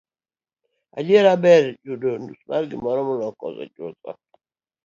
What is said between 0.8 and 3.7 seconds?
adiera, ber yudo nus mar gimoro moloyo koso